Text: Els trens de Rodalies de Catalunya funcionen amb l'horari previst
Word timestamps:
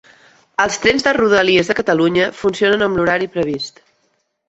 Els 0.63 0.77
trens 0.85 1.05
de 1.09 1.13
Rodalies 1.17 1.69
de 1.73 1.77
Catalunya 1.81 2.33
funcionen 2.43 2.89
amb 2.89 3.01
l'horari 3.01 3.33
previst 3.39 3.83